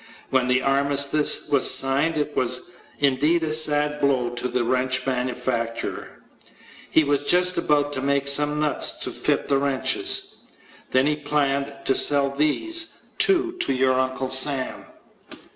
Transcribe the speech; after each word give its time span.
When 0.31 0.47
the 0.47 0.63
Armistice 0.63 1.47
was 1.49 1.69
signed 1.69 2.17
it 2.17 2.35
was 2.35 2.71
indeed 2.97 3.43
a 3.43 3.53
sad 3.53 4.01
blow 4.01 4.29
to 4.31 4.47
the 4.47 4.63
wrench 4.63 5.05
manufacturer. 5.05 6.23
He 6.89 7.03
was 7.03 7.21
just 7.21 7.55
about 7.55 7.93
to 7.93 8.01
make 8.01 8.27
some 8.27 8.59
nuts 8.59 8.97
to 9.03 9.11
fit 9.11 9.45
the 9.45 9.59
wrenches. 9.59 10.37
Then 10.89 11.05
he 11.05 11.15
planned 11.15 11.71
to 11.85 11.93
sell 11.93 12.31
these, 12.31 13.09
too, 13.19 13.51
to 13.59 13.73
your 13.73 13.93
Uncle 13.93 14.27
Sam. 14.29 14.87